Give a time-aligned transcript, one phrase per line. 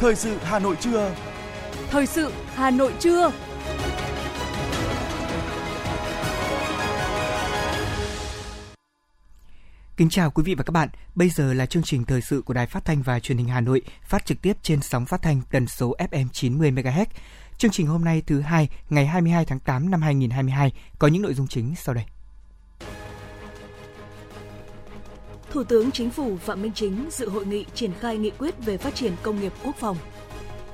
[0.00, 1.14] Thời sự Hà Nội trưa.
[1.90, 3.32] Thời sự Hà Nội trưa.
[9.96, 10.88] Kính chào quý vị và các bạn.
[11.14, 13.60] Bây giờ là chương trình thời sự của Đài Phát thanh và Truyền hình Hà
[13.60, 17.06] Nội, phát trực tiếp trên sóng phát thanh tần số FM 90 MHz.
[17.58, 21.34] Chương trình hôm nay thứ hai, ngày 22 tháng 8 năm 2022 có những nội
[21.34, 22.04] dung chính sau đây.
[25.50, 28.76] Thủ tướng Chính phủ Phạm Minh Chính dự hội nghị triển khai nghị quyết về
[28.76, 29.96] phát triển công nghiệp quốc phòng.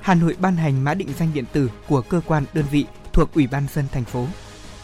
[0.01, 3.33] Hà Nội ban hành mã định danh điện tử của cơ quan đơn vị thuộc
[3.33, 4.25] Ủy ban dân thành phố.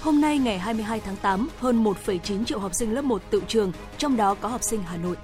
[0.02, 3.72] Hôm nay ngày 22 tháng 8, hơn 1,9 triệu học sinh lớp 1 tự trường,
[3.98, 5.16] trong đó có học sinh Hà Nội.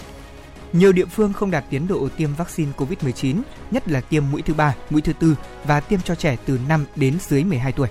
[0.74, 4.54] Nhiều địa phương không đạt tiến độ tiêm vaccine COVID-19, nhất là tiêm mũi thứ
[4.54, 7.88] ba, mũi thứ tư và tiêm cho trẻ từ 5 đến dưới 12 tuổi.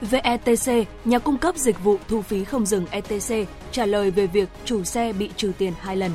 [0.00, 4.48] VETC, nhà cung cấp dịch vụ thu phí không dừng ETC, trả lời về việc
[4.64, 6.12] chủ xe bị trừ tiền hai lần.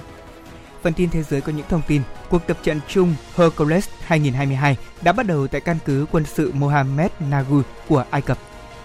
[0.82, 5.12] Phần tin thế giới có những thông tin, cuộc tập trận chung Hercules 2022 đã
[5.12, 8.38] bắt đầu tại căn cứ quân sự Mohammed Nagu của Ai Cập.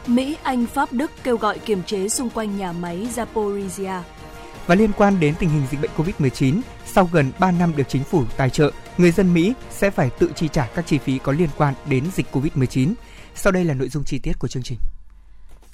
[0.07, 4.01] Mỹ, Anh, Pháp, Đức kêu gọi kiềm chế xung quanh nhà máy Zaporizhia.
[4.67, 8.05] Và liên quan đến tình hình dịch bệnh COVID-19, sau gần 3 năm được chính
[8.05, 11.33] phủ tài trợ, người dân Mỹ sẽ phải tự chi trả các chi phí có
[11.33, 12.95] liên quan đến dịch COVID-19.
[13.35, 14.79] Sau đây là nội dung chi tiết của chương trình.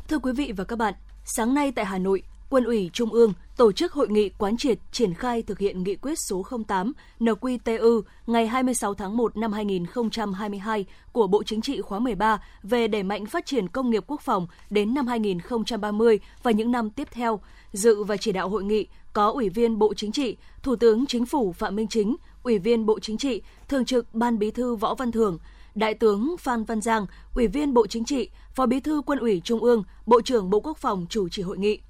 [0.09, 0.95] Thưa quý vị và các bạn,
[1.25, 4.79] sáng nay tại Hà Nội, Quân ủy Trung ương tổ chức hội nghị quán triệt
[4.93, 10.85] triển khai thực hiện nghị quyết số 08 NQTU ngày 26 tháng 1 năm 2022
[11.13, 14.47] của Bộ Chính trị khóa 13 về đẩy mạnh phát triển công nghiệp quốc phòng
[14.71, 17.41] đến năm 2030 và những năm tiếp theo.
[17.73, 21.27] Dự và chỉ đạo hội nghị có Ủy viên Bộ Chính trị, Thủ tướng Chính
[21.27, 24.95] phủ Phạm Minh Chính, Ủy viên Bộ Chính trị, Thường trực Ban Bí thư Võ
[24.95, 25.39] Văn Thưởng,
[25.75, 29.41] Đại tướng Phan Văn Giang, Ủy viên Bộ Chính trị, Phó Bí thư Quân ủy
[29.45, 31.81] Trung ương, Bộ trưởng Bộ Quốc phòng chủ trì hội nghị.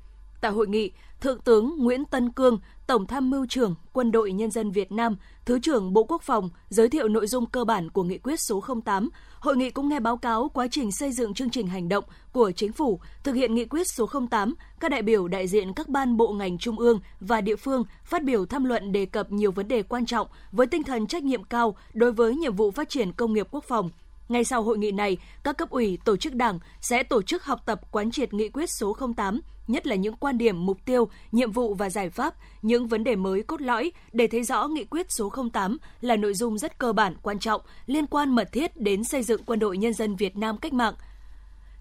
[0.41, 4.51] Tại hội nghị, Thượng tướng Nguyễn Tân Cương, Tổng tham mưu trưởng Quân đội Nhân
[4.51, 8.03] dân Việt Nam, Thứ trưởng Bộ Quốc phòng giới thiệu nội dung cơ bản của
[8.03, 9.09] nghị quyết số 08.
[9.41, 12.53] Hội nghị cũng nghe báo cáo quá trình xây dựng chương trình hành động của
[12.53, 14.55] chính phủ thực hiện nghị quyết số 08.
[14.81, 18.25] Các đại biểu đại diện các ban bộ ngành trung ương và địa phương phát
[18.25, 21.45] biểu tham luận đề cập nhiều vấn đề quan trọng với tinh thần trách nhiệm
[21.45, 23.91] cao đối với nhiệm vụ phát triển công nghiệp quốc phòng,
[24.29, 27.61] ngay sau hội nghị này, các cấp ủy, tổ chức đảng sẽ tổ chức học
[27.67, 31.53] tập quán triệt nghị quyết số 08, nhất là những quan điểm, mục tiêu, nhiệm
[31.53, 35.13] vụ và giải pháp, những vấn đề mới cốt lõi để thấy rõ nghị quyết
[35.13, 39.05] số 08 là nội dung rất cơ bản, quan trọng, liên quan mật thiết đến
[39.05, 40.95] xây dựng quân đội nhân dân Việt Nam cách mạng.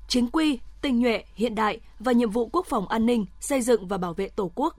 [0.07, 3.88] Chính quy, tinh nhuệ, hiện đại và nhiệm vụ quốc phòng an ninh, xây dựng
[3.88, 4.75] và bảo vệ Tổ quốc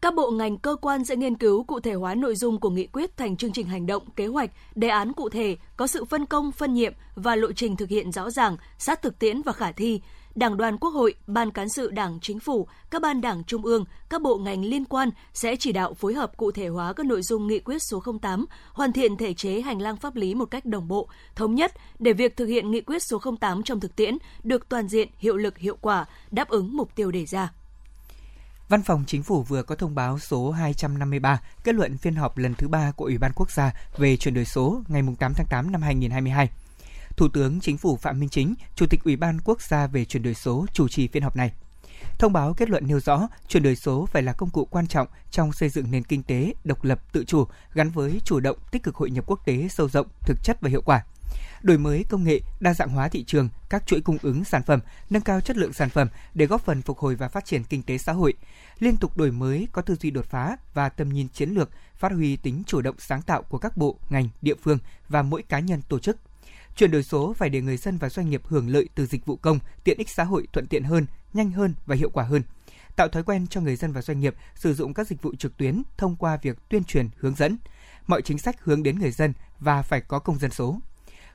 [0.00, 2.86] các bộ ngành cơ quan sẽ nghiên cứu cụ thể hóa nội dung của nghị
[2.86, 6.26] quyết thành chương trình hành động, kế hoạch, đề án cụ thể, có sự phân
[6.26, 9.72] công, phân nhiệm và lộ trình thực hiện rõ ràng, sát thực tiễn và khả
[9.72, 10.00] thi.
[10.38, 13.84] Đảng đoàn Quốc hội, Ban cán sự Đảng Chính phủ, các ban đảng trung ương,
[14.08, 17.22] các bộ ngành liên quan sẽ chỉ đạo phối hợp cụ thể hóa các nội
[17.22, 20.64] dung nghị quyết số 08, hoàn thiện thể chế hành lang pháp lý một cách
[20.64, 24.18] đồng bộ, thống nhất để việc thực hiện nghị quyết số 08 trong thực tiễn
[24.44, 27.52] được toàn diện, hiệu lực, hiệu quả, đáp ứng mục tiêu đề ra.
[28.68, 32.54] Văn phòng Chính phủ vừa có thông báo số 253 kết luận phiên họp lần
[32.54, 35.72] thứ ba của Ủy ban Quốc gia về chuyển đổi số ngày 8 tháng 8
[35.72, 36.48] năm 2022.
[37.18, 40.22] Thủ tướng Chính phủ Phạm Minh Chính, Chủ tịch Ủy ban Quốc gia về chuyển
[40.22, 41.52] đổi số chủ trì phiên họp này.
[42.18, 45.06] Thông báo kết luận nêu rõ, chuyển đổi số phải là công cụ quan trọng
[45.30, 48.82] trong xây dựng nền kinh tế độc lập tự chủ gắn với chủ động tích
[48.82, 51.04] cực hội nhập quốc tế sâu rộng, thực chất và hiệu quả–
[51.62, 54.80] đổi mới công nghệ, đa dạng hóa thị trường, các chuỗi cung ứng sản phẩm,
[55.10, 57.82] nâng cao chất lượng sản phẩm để góp phần phục hồi và phát triển kinh
[57.82, 58.34] tế xã hội,
[58.78, 62.12] liên tục đổi mới có tư duy đột phá và tầm nhìn chiến lược, phát
[62.12, 65.58] huy tính chủ động sáng tạo của các bộ, ngành, địa phương và mỗi cá
[65.58, 66.16] nhân tổ chức.
[66.78, 69.36] Chuyển đổi số phải để người dân và doanh nghiệp hưởng lợi từ dịch vụ
[69.36, 72.42] công, tiện ích xã hội thuận tiện hơn, nhanh hơn và hiệu quả hơn
[72.96, 75.56] tạo thói quen cho người dân và doanh nghiệp sử dụng các dịch vụ trực
[75.56, 77.56] tuyến thông qua việc tuyên truyền hướng dẫn
[78.06, 80.80] mọi chính sách hướng đến người dân và phải có công dân số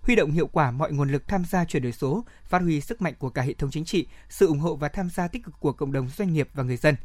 [0.01, 3.01] huy động hiệu quả mọi nguồn lực tham gia chuyển đổi số, phát huy sức
[3.01, 5.59] mạnh của cả hệ thống chính trị, sự ủng hộ và tham gia tích cực
[5.59, 6.95] của cộng đồng doanh nghiệp và người dân.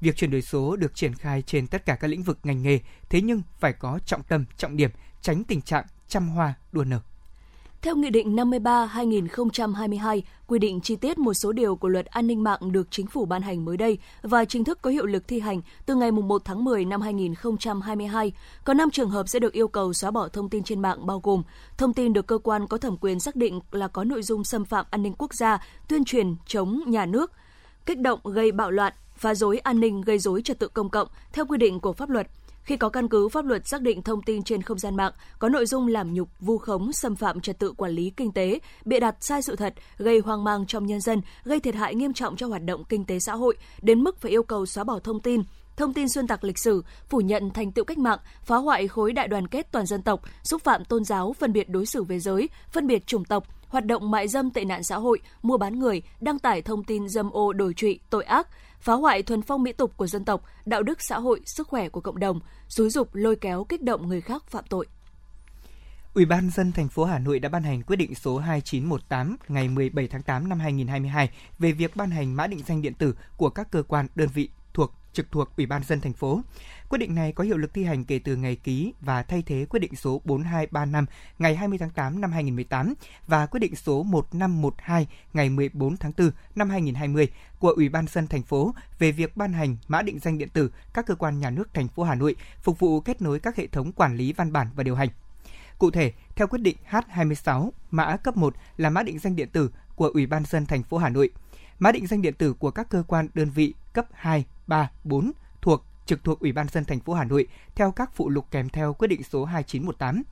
[0.00, 2.78] Việc chuyển đổi số được triển khai trên tất cả các lĩnh vực ngành nghề,
[3.08, 4.90] thế nhưng phải có trọng tâm, trọng điểm,
[5.22, 7.00] tránh tình trạng chăm hoa đua nở.
[7.82, 12.42] Theo Nghị định 53-2022, quy định chi tiết một số điều của luật an ninh
[12.42, 15.40] mạng được chính phủ ban hành mới đây và chính thức có hiệu lực thi
[15.40, 18.32] hành từ ngày 1 tháng 10 năm 2022,
[18.64, 21.20] có 5 trường hợp sẽ được yêu cầu xóa bỏ thông tin trên mạng bao
[21.22, 21.42] gồm
[21.76, 24.64] thông tin được cơ quan có thẩm quyền xác định là có nội dung xâm
[24.64, 25.58] phạm an ninh quốc gia,
[25.88, 27.32] tuyên truyền chống nhà nước,
[27.86, 31.08] kích động gây bạo loạn, phá rối an ninh gây rối trật tự công cộng
[31.32, 32.26] theo quy định của pháp luật–
[32.66, 35.48] khi có căn cứ pháp luật xác định thông tin trên không gian mạng có
[35.48, 39.00] nội dung làm nhục, vu khống, xâm phạm trật tự quản lý kinh tế, bịa
[39.00, 42.36] đặt sai sự thật, gây hoang mang trong nhân dân, gây thiệt hại nghiêm trọng
[42.36, 45.20] cho hoạt động kinh tế xã hội, đến mức phải yêu cầu xóa bỏ thông
[45.20, 45.42] tin,
[45.76, 49.12] thông tin xuyên tạc lịch sử, phủ nhận thành tựu cách mạng, phá hoại khối
[49.12, 52.20] đại đoàn kết toàn dân tộc, xúc phạm tôn giáo, phân biệt đối xử về
[52.20, 55.78] giới, phân biệt chủng tộc, hoạt động mại dâm tệ nạn xã hội, mua bán
[55.78, 58.48] người, đăng tải thông tin dâm ô đổi trụy, tội ác,
[58.86, 61.88] phá hoại thuần phong mỹ tục của dân tộc, đạo đức xã hội, sức khỏe
[61.88, 64.86] của cộng đồng, xúi dục lôi kéo kích động người khác phạm tội.
[66.14, 69.68] Ủy ban dân thành phố Hà Nội đã ban hành quyết định số 2918 ngày
[69.68, 73.50] 17 tháng 8 năm 2022 về việc ban hành mã định danh điện tử của
[73.50, 76.40] các cơ quan, đơn vị thuộc trực thuộc Ủy ban dân thành phố.
[76.88, 79.66] Quyết định này có hiệu lực thi hành kể từ ngày ký và thay thế
[79.70, 81.06] quyết định số 4235
[81.38, 82.94] ngày 20 tháng 8 năm 2018
[83.26, 87.28] và quyết định số 1512 ngày 14 tháng 4 năm 2020
[87.58, 90.72] của Ủy ban dân thành phố về việc ban hành mã định danh điện tử
[90.94, 93.66] các cơ quan nhà nước thành phố Hà Nội phục vụ kết nối các hệ
[93.66, 95.08] thống quản lý văn bản và điều hành.
[95.78, 99.70] Cụ thể, theo quyết định H26, mã cấp 1 là mã định danh điện tử
[99.94, 101.30] của Ủy ban dân thành phố Hà Nội.
[101.78, 105.32] Mã định danh điện tử của các cơ quan đơn vị cấp 2, 3, 4
[106.06, 108.92] trực thuộc Ủy ban dân thành phố Hà Nội theo các phụ lục kèm theo
[108.92, 110.22] quyết định số 2918.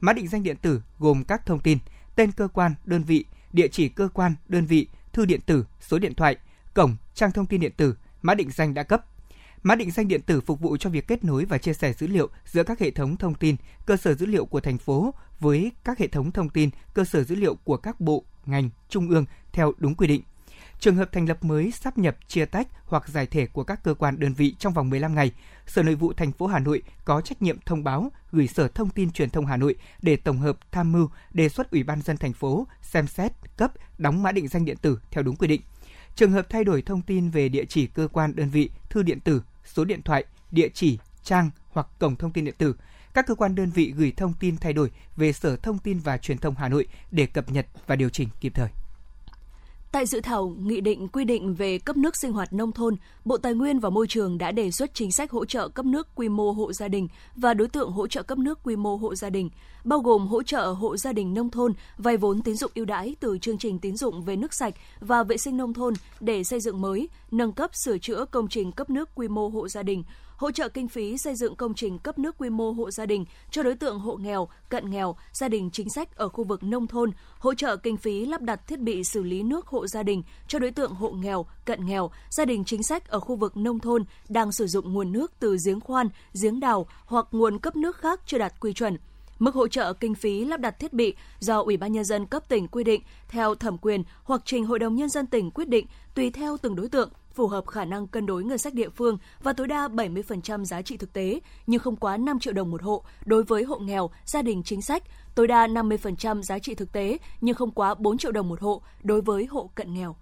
[0.00, 1.78] Mã định danh điện tử gồm các thông tin
[2.16, 5.98] tên cơ quan, đơn vị, địa chỉ cơ quan, đơn vị, thư điện tử, số
[5.98, 6.36] điện thoại,
[6.74, 9.04] cổng, trang thông tin điện tử, mã định danh đã cấp.
[9.62, 12.06] Mã định danh điện tử phục vụ cho việc kết nối và chia sẻ dữ
[12.06, 15.72] liệu giữa các hệ thống thông tin, cơ sở dữ liệu của thành phố với
[15.84, 19.24] các hệ thống thông tin, cơ sở dữ liệu của các bộ, ngành, trung ương
[19.52, 20.22] theo đúng quy định.
[20.80, 23.94] Trường hợp thành lập mới, sắp nhập, chia tách hoặc giải thể của các cơ
[23.94, 25.32] quan đơn vị trong vòng 15 ngày,
[25.66, 28.90] Sở Nội vụ thành phố Hà Nội có trách nhiệm thông báo gửi Sở Thông
[28.90, 32.16] tin Truyền thông Hà Nội để tổng hợp tham mưu đề xuất Ủy ban dân
[32.16, 35.60] thành phố xem xét cấp đóng mã định danh điện tử theo đúng quy định.
[36.14, 39.20] Trường hợp thay đổi thông tin về địa chỉ cơ quan đơn vị, thư điện
[39.20, 42.74] tử, số điện thoại, địa chỉ, trang hoặc cổng thông tin điện tử,
[43.14, 46.18] các cơ quan đơn vị gửi thông tin thay đổi về Sở Thông tin và
[46.18, 48.68] Truyền thông Hà Nội để cập nhật và điều chỉnh kịp thời.
[49.92, 53.36] Tại dự thảo nghị định quy định về cấp nước sinh hoạt nông thôn, Bộ
[53.36, 56.28] Tài nguyên và Môi trường đã đề xuất chính sách hỗ trợ cấp nước quy
[56.28, 59.30] mô hộ gia đình và đối tượng hỗ trợ cấp nước quy mô hộ gia
[59.30, 59.50] đình,
[59.88, 63.16] bao gồm hỗ trợ hộ gia đình nông thôn vay vốn tín dụng ưu đãi
[63.20, 66.60] từ chương trình tín dụng về nước sạch và vệ sinh nông thôn để xây
[66.60, 70.04] dựng mới, nâng cấp sửa chữa công trình cấp nước quy mô hộ gia đình,
[70.36, 73.24] hỗ trợ kinh phí xây dựng công trình cấp nước quy mô hộ gia đình
[73.50, 76.86] cho đối tượng hộ nghèo, cận nghèo, gia đình chính sách ở khu vực nông
[76.86, 80.22] thôn, hỗ trợ kinh phí lắp đặt thiết bị xử lý nước hộ gia đình
[80.48, 83.78] cho đối tượng hộ nghèo, cận nghèo, gia đình chính sách ở khu vực nông
[83.78, 86.08] thôn đang sử dụng nguồn nước từ giếng khoan,
[86.42, 88.96] giếng đào hoặc nguồn cấp nước khác chưa đạt quy chuẩn.
[89.38, 92.48] Mức hỗ trợ kinh phí lắp đặt thiết bị do Ủy ban nhân dân cấp
[92.48, 95.86] tỉnh quy định theo thẩm quyền hoặc trình Hội đồng nhân dân tỉnh quyết định
[96.14, 99.18] tùy theo từng đối tượng phù hợp khả năng cân đối ngân sách địa phương
[99.42, 102.82] và tối đa 70% giá trị thực tế, nhưng không quá 5 triệu đồng một
[102.82, 105.02] hộ đối với hộ nghèo, gia đình chính sách,
[105.34, 108.82] tối đa 50% giá trị thực tế, nhưng không quá 4 triệu đồng một hộ
[109.02, 110.16] đối với hộ cận nghèo.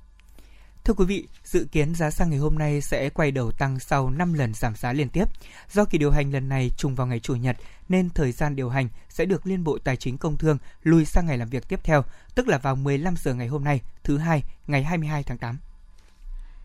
[0.86, 4.10] Thưa quý vị, dự kiến giá xăng ngày hôm nay sẽ quay đầu tăng sau
[4.10, 5.24] 5 lần giảm giá liên tiếp.
[5.72, 7.56] Do kỳ điều hành lần này trùng vào ngày Chủ nhật,
[7.88, 11.26] nên thời gian điều hành sẽ được Liên Bộ Tài chính Công Thương lùi sang
[11.26, 12.04] ngày làm việc tiếp theo,
[12.34, 15.58] tức là vào 15 giờ ngày hôm nay, thứ hai, ngày 22 tháng 8.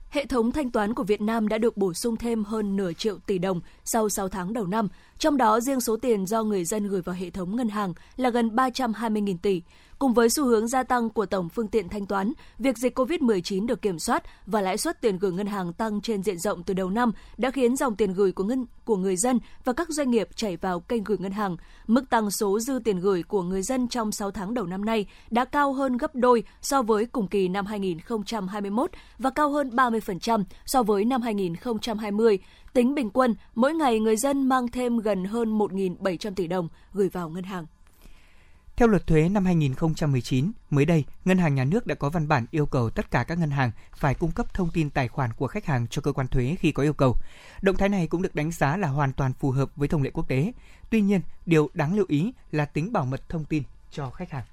[0.10, 3.18] Hệ thống thanh toán của Việt Nam đã được bổ sung thêm hơn nửa triệu
[3.18, 4.88] tỷ đồng sau 6 tháng đầu năm,
[5.20, 8.30] trong đó riêng số tiền do người dân gửi vào hệ thống ngân hàng là
[8.30, 9.62] gần 320.000 tỷ.
[10.02, 13.68] Cùng với xu hướng gia tăng của tổng phương tiện thanh toán, việc dịch COVID-19
[13.68, 16.74] được kiểm soát và lãi suất tiền gửi ngân hàng tăng trên diện rộng từ
[16.74, 20.12] đầu năm đã khiến dòng tiền gửi của ngân của người dân và các doanh
[20.12, 21.58] nghiệp chảy vào kênh gửi ngân hàng.
[21.88, 25.06] Mức tăng số dư tiền gửi của người dân trong 6 tháng đầu năm nay
[25.30, 30.44] đã cao hơn gấp đôi so với cùng kỳ năm 2021 và cao hơn 30%
[30.66, 32.40] so với năm 2020.
[32.74, 37.10] Tính bình quân, mỗi ngày người dân mang thêm gần hơn 1.700 tỷ đồng gửi
[37.10, 37.66] vào ngân hàng.
[38.82, 42.46] Theo luật thuế năm 2019, mới đây, Ngân hàng Nhà nước đã có văn bản
[42.52, 45.48] yêu cầu tất cả các ngân hàng phải cung cấp thông tin tài khoản của
[45.48, 47.16] khách hàng cho cơ quan thuế khi có yêu cầu.
[47.62, 50.10] Động thái này cũng được đánh giá là hoàn toàn phù hợp với thông lệ
[50.14, 50.52] quốc tế.
[50.90, 54.46] Tuy nhiên, điều đáng lưu ý là tính bảo mật thông tin cho khách hàng.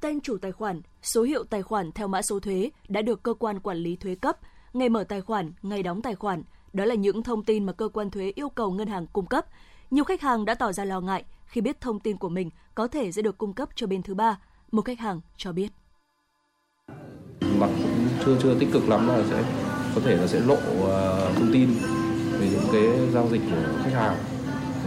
[0.00, 3.34] Tên chủ tài khoản, số hiệu tài khoản theo mã số thuế đã được cơ
[3.34, 4.38] quan quản lý thuế cấp,
[4.72, 6.42] ngày mở tài khoản, ngày đóng tài khoản.
[6.72, 9.46] Đó là những thông tin mà cơ quan thuế yêu cầu ngân hàng cung cấp.
[9.90, 12.88] Nhiều khách hàng đã tỏ ra lo ngại khi biết thông tin của mình có
[12.88, 14.38] thể sẽ được cung cấp cho bên thứ ba.
[14.72, 15.68] Một khách hàng cho biết.
[17.58, 19.44] Mặt cũng chưa chưa tích cực lắm là sẽ
[19.94, 21.68] có thể là sẽ lộ uh, thông tin
[22.38, 24.16] về những cái giao dịch của khách hàng.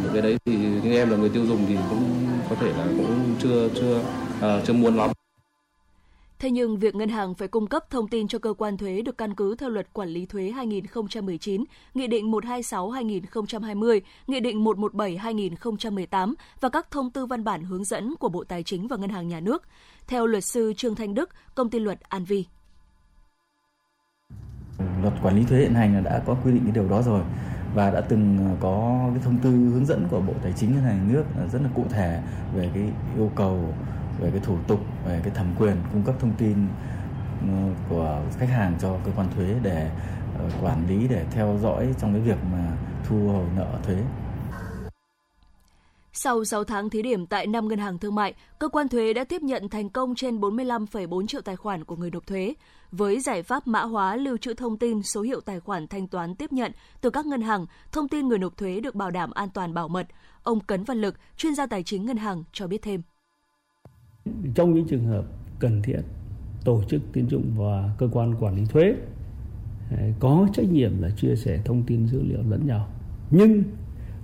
[0.04, 2.86] Những cái đấy thì như em là người tiêu dùng thì cũng có thể là
[2.98, 5.10] cũng chưa chưa uh, chưa muốn lắm.
[6.40, 9.18] Thế nhưng việc ngân hàng phải cung cấp thông tin cho cơ quan thuế được
[9.18, 11.64] căn cứ theo luật quản lý thuế 2019,
[11.94, 18.30] Nghị định 126/2020, Nghị định 117/2018 và các thông tư văn bản hướng dẫn của
[18.30, 19.64] Bộ Tài chính và Ngân hàng Nhà nước.
[20.08, 22.46] Theo luật sư Trương Thanh Đức, công ty luật An Vi.
[25.02, 27.22] Luật quản lý thuế hiện hành là đã có quy định cái điều đó rồi
[27.76, 30.98] và đã từng có cái thông tư hướng dẫn của Bộ Tài chính ngân hàng
[30.98, 32.22] nhà nước rất là cụ thể
[32.56, 32.84] về cái
[33.16, 33.74] yêu cầu
[34.20, 36.68] về cái thủ tục về cái thẩm quyền cung cấp thông tin
[37.42, 37.48] ừ,
[37.90, 39.90] của khách hàng cho cơ quan thuế để
[40.40, 42.72] ờ, quản lý để theo dõi trong cái việc mà
[43.10, 43.98] thu hồi nợ thuế.
[46.18, 49.24] Sau 6 tháng thí điểm tại 5 ngân hàng thương mại, cơ quan thuế đã
[49.24, 52.54] tiếp nhận thành công trên 45,4 triệu tài khoản của người nộp thuế.
[52.92, 56.36] Với giải pháp mã hóa lưu trữ thông tin số hiệu tài khoản thanh toán
[56.36, 59.50] tiếp nhận từ các ngân hàng, thông tin người nộp thuế được bảo đảm an
[59.54, 60.08] toàn bảo mật.
[60.44, 63.02] Ông Cấn Văn Lực, chuyên gia tài chính ngân hàng cho biết thêm.
[64.56, 65.26] Trong những trường hợp
[65.60, 66.02] cần thiết,
[66.64, 68.96] tổ chức tín dụng và cơ quan quản lý thuế
[69.92, 72.88] ờ, có trách nhiệm là chia sẻ thông tin dữ liệu lẫn nhau.
[73.32, 73.64] Nhưng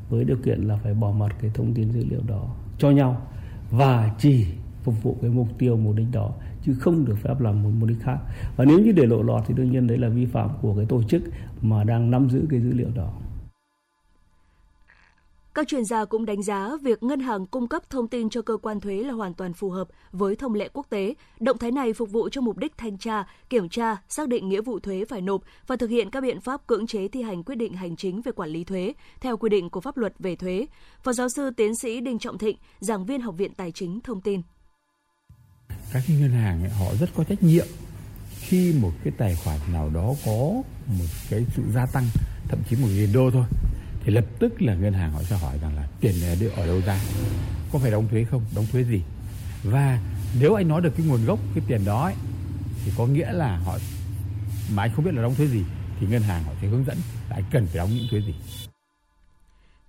[0.10, 3.22] với điều kiện là phải bỏ mặt cái thông tin dữ liệu đó cho nhau
[3.72, 4.46] và chỉ
[4.84, 6.32] phục vụ cái mục tiêu mục đích đó
[6.66, 8.18] chứ không được phép làm một mục đích khác
[8.56, 10.86] và nếu như để lộ lọt thì đương nhiên đấy là vi phạm của cái
[10.86, 11.24] tổ chức
[11.62, 13.14] mà đang nắm giữ cái dữ liệu đó
[15.54, 18.58] các chuyên gia cũng đánh giá việc ngân hàng cung cấp thông tin cho cơ
[18.58, 21.14] quan thuế là hoàn toàn phù hợp với thông lệ quốc tế.
[21.40, 24.62] Động thái này phục vụ cho mục đích thanh tra, kiểm tra, xác định nghĩa
[24.62, 27.56] vụ thuế phải nộp và thực hiện các biện pháp cưỡng chế thi hành quyết
[27.56, 30.66] định hành chính về quản lý thuế theo quy định của pháp luật về thuế.
[31.04, 34.22] Phó giáo sư tiến sĩ Đinh Trọng Thịnh, giảng viên Học viện Tài chính thông
[34.22, 34.42] tin.
[35.94, 37.68] Các ngân hàng họ rất có trách nhiệm
[38.40, 42.04] khi một cái tài khoản nào đó có một cái sự gia tăng
[42.48, 43.46] thậm chí một nghìn đô thôi
[44.04, 46.68] thì lập tức là ngân hàng họ sẽ hỏi rằng là tiền này đưa ở
[46.68, 47.00] đâu ra?
[47.72, 48.46] Có phải đóng thuế không?
[48.56, 49.02] Đóng thuế gì?
[49.64, 50.00] Và
[50.40, 52.14] nếu anh nói được cái nguồn gốc cái tiền đó ấy,
[52.86, 53.78] thì có nghĩa là họ
[54.74, 55.64] mà anh không biết là đóng thuế gì
[56.00, 56.98] thì ngân hàng họ sẽ hướng dẫn
[57.30, 58.34] là anh cần phải đóng những thuế gì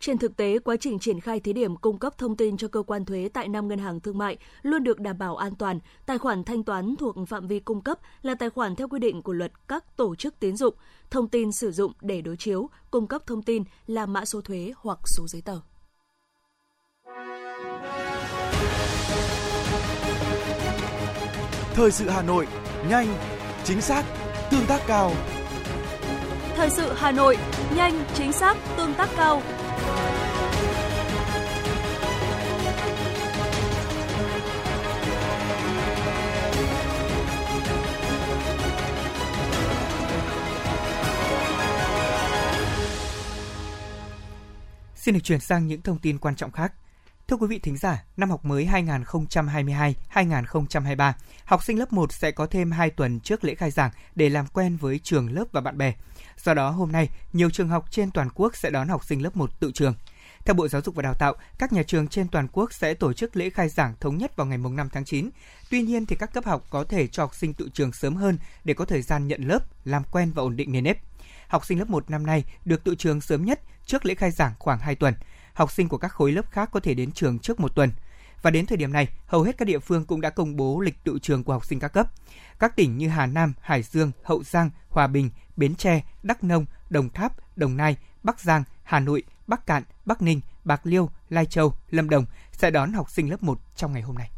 [0.02, 2.82] trên thực tế, quá trình triển khai thí điểm cung cấp thông tin cho cơ
[2.82, 5.78] quan thuế tại năm ngân hàng thương mại luôn được đảm bảo an toàn.
[6.06, 9.22] Tài khoản thanh toán thuộc phạm vi cung cấp là tài khoản theo quy định
[9.22, 10.74] của luật các tổ chức tín dụng.
[11.10, 14.72] Thông tin sử dụng để đối chiếu, cung cấp thông tin là mã số thuế
[14.76, 15.60] hoặc số giấy tờ.
[21.74, 22.46] Thời sự Hà Nội,
[22.88, 23.06] nhanh,
[23.64, 24.04] chính xác,
[24.50, 25.12] tương tác cao.
[26.56, 27.36] Thời sự Hà Nội,
[27.76, 29.42] nhanh, chính xác, tương tác cao.
[44.94, 46.72] Xin được chuyển sang những thông tin quan trọng khác.
[47.32, 48.66] Thưa quý vị thính giả, năm học mới
[50.14, 51.12] 2022-2023,
[51.44, 54.46] học sinh lớp 1 sẽ có thêm 2 tuần trước lễ khai giảng để làm
[54.46, 55.94] quen với trường lớp và bạn bè.
[56.42, 59.36] Do đó, hôm nay, nhiều trường học trên toàn quốc sẽ đón học sinh lớp
[59.36, 59.94] 1 tự trường.
[60.44, 63.12] Theo Bộ Giáo dục và Đào tạo, các nhà trường trên toàn quốc sẽ tổ
[63.12, 65.30] chức lễ khai giảng thống nhất vào ngày 5 tháng 9.
[65.70, 68.38] Tuy nhiên thì các cấp học có thể cho học sinh tự trường sớm hơn
[68.64, 70.98] để có thời gian nhận lớp, làm quen và ổn định nền nếp.
[71.48, 74.52] Học sinh lớp 1 năm nay được tự trường sớm nhất trước lễ khai giảng
[74.58, 75.14] khoảng 2 tuần.
[75.54, 77.90] Học sinh của các khối lớp khác có thể đến trường trước một tuần.
[78.42, 81.04] Và đến thời điểm này, hầu hết các địa phương cũng đã công bố lịch
[81.04, 82.06] tự trường của học sinh các cấp.
[82.58, 86.66] Các tỉnh như Hà Nam, Hải Dương, Hậu Giang, Hòa Bình, Bến Tre, Đắk Nông,
[86.90, 91.46] Đồng Tháp, Đồng Nai, Bắc Giang, Hà Nội, Bắc Cạn, Bắc Ninh, Bạc Liêu, Lai
[91.46, 94.30] Châu, Lâm Đồng sẽ đón học sinh lớp 1 trong ngày hôm nay.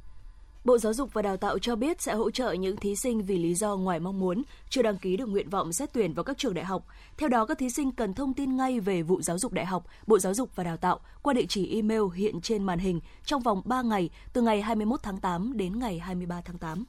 [0.64, 3.38] Bộ Giáo dục và Đào tạo cho biết sẽ hỗ trợ những thí sinh vì
[3.38, 6.38] lý do ngoài mong muốn, chưa đăng ký được nguyện vọng xét tuyển vào các
[6.38, 6.86] trường đại học.
[7.16, 9.86] Theo đó, các thí sinh cần thông tin ngay về vụ giáo dục đại học,
[10.06, 13.42] Bộ Giáo dục và Đào tạo qua địa chỉ email hiện trên màn hình trong
[13.42, 16.84] vòng 3 ngày từ ngày 21 tháng 8 đến ngày 23 tháng 8.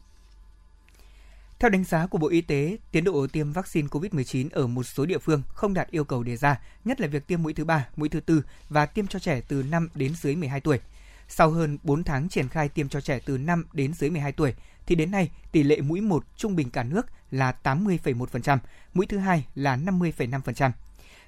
[1.59, 5.05] Theo đánh giá của Bộ Y tế, tiến độ tiêm vaccine COVID-19 ở một số
[5.05, 7.87] địa phương không đạt yêu cầu đề ra, nhất là việc tiêm mũi thứ ba,
[7.95, 10.79] mũi thứ tư và tiêm cho trẻ từ 5 đến dưới 12 tuổi.
[11.27, 14.53] Sau hơn 4 tháng triển khai tiêm cho trẻ từ 5 đến dưới 12 tuổi,
[14.85, 18.57] thì đến nay tỷ lệ mũi 1 trung bình cả nước là 80,1%,
[18.93, 20.71] mũi thứ hai là 50,5%.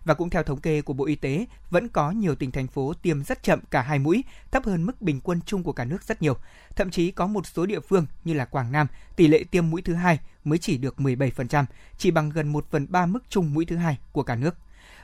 [0.05, 2.93] Và cũng theo thống kê của Bộ Y tế, vẫn có nhiều tỉnh thành phố
[2.93, 6.03] tiêm rất chậm cả hai mũi, thấp hơn mức bình quân chung của cả nước
[6.03, 6.37] rất nhiều.
[6.75, 9.81] Thậm chí có một số địa phương như là Quảng Nam, tỷ lệ tiêm mũi
[9.81, 11.65] thứ hai mới chỉ được 17%,
[11.97, 14.55] chỉ bằng gần 1 phần 3 mức chung mũi thứ hai của cả nước.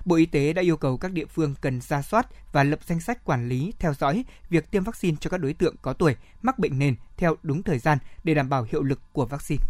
[0.05, 2.99] Bộ Y tế đã yêu cầu các địa phương cần ra soát và lập danh
[2.99, 6.59] sách quản lý, theo dõi việc tiêm vaccine cho các đối tượng có tuổi mắc
[6.59, 9.63] bệnh nền theo đúng thời gian để đảm bảo hiệu lực của vaccine.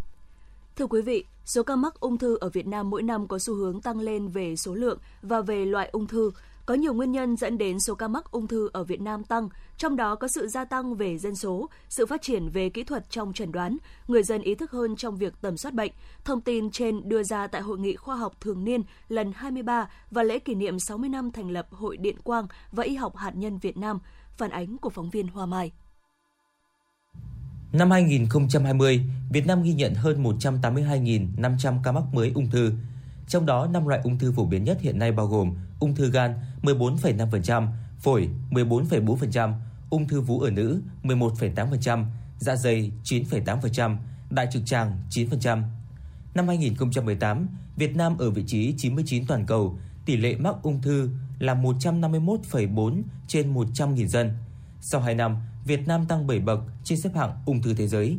[0.75, 3.55] Thưa quý vị, số ca mắc ung thư ở Việt Nam mỗi năm có xu
[3.55, 6.32] hướng tăng lên về số lượng và về loại ung thư.
[6.65, 9.50] Có nhiều nguyên nhân dẫn đến số ca mắc ung thư ở Việt Nam tăng,
[9.77, 13.10] trong đó có sự gia tăng về dân số, sự phát triển về kỹ thuật
[13.10, 13.77] trong chẩn đoán,
[14.08, 15.91] người dân ý thức hơn trong việc tầm soát bệnh.
[16.25, 20.24] Thông tin trên đưa ra tại Hội nghị khoa học thường niên lần 23 và
[20.24, 23.58] lễ kỷ niệm 60 năm thành lập Hội Điện quang và Y học hạt nhân
[23.58, 24.00] Việt Nam,
[24.38, 25.72] phản ánh của phóng viên Hoa Mai.
[27.74, 29.01] Năm 2020,
[29.32, 32.72] Việt Nam ghi nhận hơn 182.500 ca mắc mới ung thư.
[33.27, 36.12] Trong đó, 5 loại ung thư phổ biến nhất hiện nay bao gồm ung thư
[36.12, 37.67] gan 14,5%,
[38.00, 39.53] phổi 14,4%,
[39.89, 42.05] ung thư vú ở nữ 11,8%,
[42.39, 43.98] dạ dày 9,8%,
[44.29, 45.62] đại trực tràng 9%.
[46.36, 51.10] Năm 2018, Việt Nam ở vị trí 99 toàn cầu, tỷ lệ mắc ung thư
[51.39, 54.34] là 151,4 trên 100.000 dân.
[54.82, 58.17] Sau 2 năm, Việt Nam tăng 7 bậc trên xếp hạng ung thư thế giới.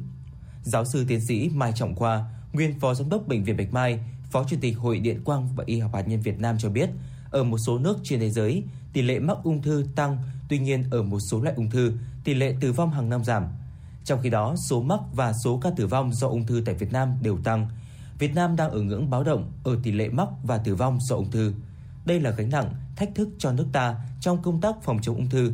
[0.62, 3.98] Giáo sư tiến sĩ Mai Trọng Khoa, nguyên phó giám đốc bệnh viện Bạch Mai,
[4.30, 6.90] phó chủ tịch Hội Điện quang và Y học hạt nhân Việt Nam cho biết,
[7.35, 8.62] ở một số nước trên thế giới,
[8.93, 11.93] tỷ lệ mắc ung thư tăng, tuy nhiên ở một số loại ung thư,
[12.25, 13.45] tỷ lệ tử vong hàng năm giảm.
[14.05, 16.93] Trong khi đó, số mắc và số ca tử vong do ung thư tại Việt
[16.93, 17.69] Nam đều tăng.
[18.19, 21.17] Việt Nam đang ở ngưỡng báo động ở tỷ lệ mắc và tử vong do
[21.17, 21.53] ung thư.
[22.07, 25.29] Đây là gánh nặng, thách thức cho nước ta trong công tác phòng chống ung
[25.29, 25.53] thư.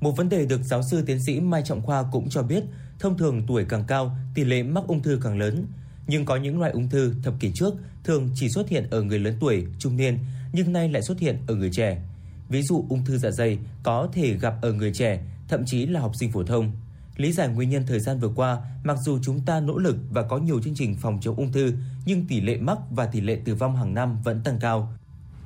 [0.00, 2.64] Một vấn đề được giáo sư tiến sĩ Mai Trọng Khoa cũng cho biết,
[2.98, 5.66] thông thường tuổi càng cao, tỷ lệ mắc ung thư càng lớn.
[6.06, 9.18] Nhưng có những loại ung thư thập kỷ trước thường chỉ xuất hiện ở người
[9.18, 10.18] lớn tuổi, trung niên,
[10.54, 12.02] nhưng nay lại xuất hiện ở người trẻ.
[12.48, 16.00] Ví dụ ung thư dạ dày có thể gặp ở người trẻ, thậm chí là
[16.00, 16.72] học sinh phổ thông.
[17.16, 20.22] Lý giải nguyên nhân thời gian vừa qua, mặc dù chúng ta nỗ lực và
[20.22, 21.72] có nhiều chương trình phòng chống ung thư,
[22.06, 24.92] nhưng tỷ lệ mắc và tỷ lệ tử vong hàng năm vẫn tăng cao.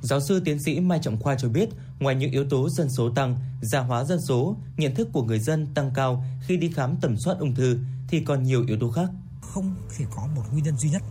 [0.01, 3.09] Giáo sư tiến sĩ Mai Trọng Khoa cho biết, ngoài những yếu tố dân số
[3.09, 6.95] tăng, già hóa dân số, nhận thức của người dân tăng cao khi đi khám
[7.01, 9.09] tầm soát ung thư thì còn nhiều yếu tố khác.
[9.41, 11.01] Không thể có một nguyên nhân duy nhất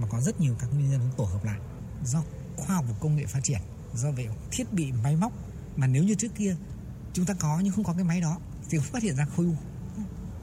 [0.00, 1.58] mà có rất nhiều các nguyên nhân tổ hợp lại
[2.04, 2.22] do
[2.56, 3.60] khoa học và công nghệ phát triển,
[3.94, 5.32] do vậy thiết bị máy móc.
[5.76, 6.56] Mà nếu như trước kia
[7.12, 8.38] chúng ta có nhưng không có cái máy đó
[8.70, 9.54] thì không phát hiện ra khối u.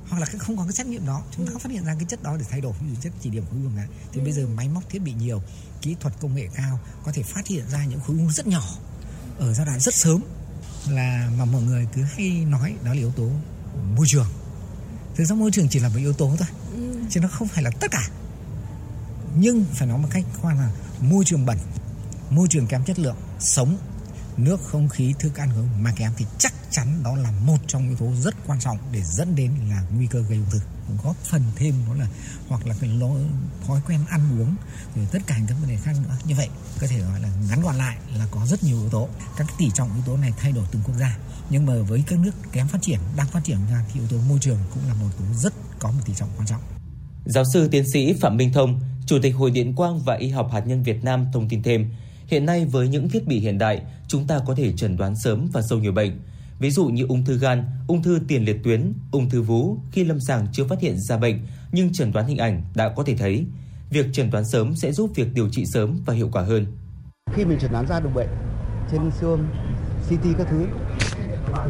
[0.09, 2.05] Hoặc là không có cái xét nghiệm đó chúng ta không phát hiện ra cái
[2.09, 3.87] chất đó để thay đổi ví dụ chất chỉ điểm khối u này.
[4.11, 5.41] Thì bây giờ máy móc thiết bị nhiều
[5.81, 8.63] kỹ thuật công nghệ cao có thể phát hiện ra những khối u rất nhỏ
[9.37, 10.23] ở giai đoạn rất sớm.
[10.89, 13.29] Là mà mọi người cứ hay nói đó là yếu tố
[13.95, 14.27] môi trường.
[15.15, 16.47] Thực ra môi trường chỉ là một yếu tố thôi
[17.09, 18.09] chứ nó không phải là tất cả.
[19.35, 21.57] Nhưng phải nói một cách khoan là môi trường bẩn
[22.29, 23.77] môi trường kém chất lượng sống
[24.37, 25.49] nước không khí thức ăn
[25.79, 29.01] mà kém thì chắc chắn đó là một trong yếu tố rất quan trọng để
[29.03, 30.59] dẫn đến là nguy cơ gây ung thư.
[31.03, 32.07] Góp phần thêm đó là
[32.47, 33.19] hoặc là cái lỗi
[33.67, 34.55] thói quen ăn uống
[34.95, 36.17] rồi tất cả các vấn đề khác nữa.
[36.25, 36.49] Như vậy
[36.81, 39.09] có thể gọi là ngắn gọn lại là có rất nhiều yếu tố.
[39.37, 41.17] Các tỷ trọng yếu tố này thay đổi từng quốc gia.
[41.49, 44.17] Nhưng mà với các nước kém phát triển đang phát triển ra thì yếu tố
[44.29, 46.61] môi trường cũng là một yếu tố rất có một tỷ trọng quan trọng.
[47.25, 50.49] Giáo sư tiến sĩ Phạm Minh Thông, Chủ tịch Hội Điện quang và Y học
[50.53, 51.93] hạt nhân Việt Nam thông tin thêm,
[52.27, 55.49] hiện nay với những thiết bị hiện đại, chúng ta có thể chẩn đoán sớm
[55.53, 56.11] và sâu nhiều bệnh.
[56.59, 60.03] Ví dụ như ung thư gan, ung thư tiền liệt tuyến, ung thư vú khi
[60.03, 61.39] lâm sàng chưa phát hiện ra bệnh
[61.71, 63.45] nhưng chẩn đoán hình ảnh đã có thể thấy.
[63.89, 66.65] Việc chẩn đoán sớm sẽ giúp việc điều trị sớm và hiệu quả hơn.
[67.33, 68.29] Khi mình chẩn đoán ra được bệnh
[68.91, 69.47] trên xương,
[70.09, 70.65] CT các thứ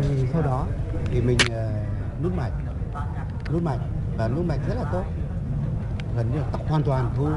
[0.02, 0.68] thì sau đó
[1.06, 2.54] thì mình uh, nút mạch,
[3.54, 3.80] nút mạch
[4.18, 5.04] và nút mạch rất là tốt
[6.16, 7.28] gần như là tóc hoàn toàn thu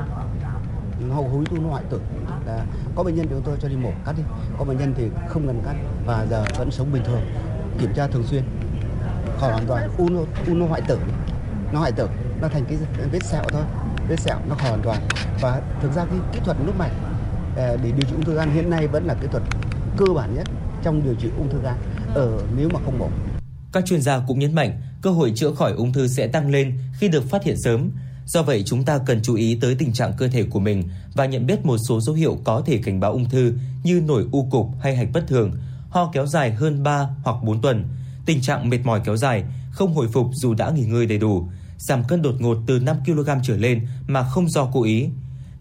[1.14, 2.00] hậu húi thu hoại tử.
[2.46, 4.22] Là có bệnh nhân chúng tôi cho đi mổ cắt đi,
[4.58, 5.74] có bệnh nhân thì không cần cắt
[6.06, 7.20] và giờ vẫn sống bình thường,
[7.80, 8.42] kiểm tra thường xuyên.
[9.38, 10.98] Khỏi hoàn toàn, u nó u nó hoại tử.
[11.72, 12.08] Nó hoại tử,
[12.40, 12.78] nó thành cái
[13.12, 13.62] vết sẹo thôi,
[14.08, 15.02] vết sẹo nó khỏi hoàn toàn.
[15.40, 16.92] Và thực ra cái kỹ thuật nút mạch
[17.56, 19.42] à, để điều trị ung thư gan hiện nay vẫn là kỹ thuật
[19.96, 20.46] cơ bản nhất
[20.82, 21.74] trong điều trị ung thư gan
[22.14, 23.08] ở nếu mà không mổ.
[23.72, 26.78] Các chuyên gia cũng nhấn mạnh cơ hội chữa khỏi ung thư sẽ tăng lên
[26.98, 27.90] khi được phát hiện sớm.
[28.26, 30.82] Do vậy chúng ta cần chú ý tới tình trạng cơ thể của mình
[31.14, 34.26] và nhận biết một số dấu hiệu có thể cảnh báo ung thư như nổi
[34.32, 35.52] u cục hay hạch bất thường,
[35.90, 37.88] ho kéo dài hơn 3 hoặc 4 tuần,
[38.26, 41.48] tình trạng mệt mỏi kéo dài, không hồi phục dù đã nghỉ ngơi đầy đủ,
[41.78, 45.08] giảm cân đột ngột từ 5 kg trở lên mà không do cố ý.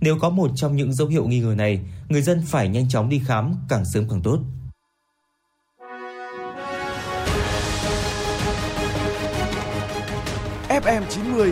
[0.01, 3.10] Nếu có một trong những dấu hiệu nghi ngờ này, người dân phải nhanh chóng
[3.10, 4.39] đi khám càng sớm càng tốt.
[10.69, 11.51] FM 90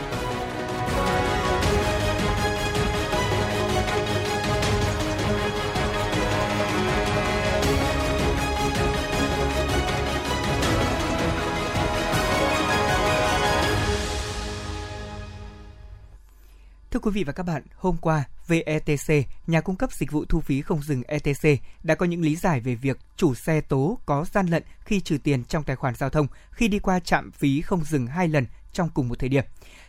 [16.91, 20.39] Thưa quý vị và các bạn, hôm qua, VETC, nhà cung cấp dịch vụ thu
[20.39, 24.25] phí không dừng ETC, đã có những lý giải về việc chủ xe tố có
[24.33, 27.61] gian lận khi trừ tiền trong tài khoản giao thông khi đi qua trạm phí
[27.61, 29.43] không dừng hai lần trong cùng một thời điểm.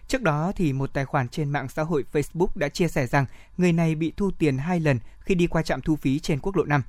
[0.09, 3.27] Trước đó thì một tài khoản trên mạng xã hội Facebook đã chia sẻ rằng
[3.57, 6.57] người này bị thu tiền hai lần khi đi qua trạm thu phí trên quốc
[6.57, 6.83] lộ 5.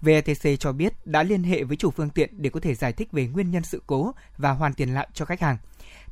[0.00, 3.12] VETC cho biết đã liên hệ với chủ phương tiện để có thể giải thích
[3.12, 5.56] về nguyên nhân sự cố và hoàn tiền lại cho khách hàng.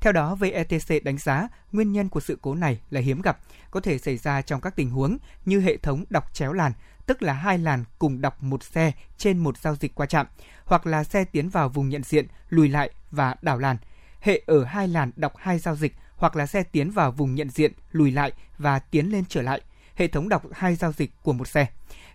[0.00, 3.38] Theo đó, VETC đánh giá nguyên nhân của sự cố này là hiếm gặp,
[3.70, 6.72] có thể xảy ra trong các tình huống như hệ thống đọc chéo làn,
[7.06, 10.26] tức là hai làn cùng đọc một xe trên một giao dịch qua trạm,
[10.64, 13.76] hoặc là xe tiến vào vùng nhận diện, lùi lại và đảo làn.
[14.20, 17.50] hệ ở hai làn đọc hai giao dịch hoặc là xe tiến vào vùng nhận
[17.50, 19.60] diện, lùi lại và tiến lên trở lại,
[19.94, 21.66] hệ thống đọc hai giao dịch của một xe.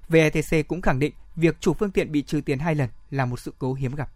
[0.10, 3.40] VETC cũng khẳng định việc chủ phương tiện bị trừ tiền hai lần là một
[3.40, 4.10] sự cố hiếm gặp.